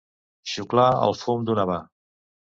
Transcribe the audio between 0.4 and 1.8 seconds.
Xuclar el fum d'un havà.